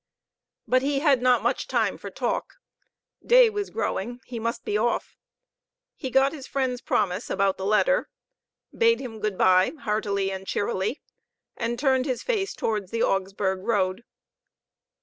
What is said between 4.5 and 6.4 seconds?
be off. He got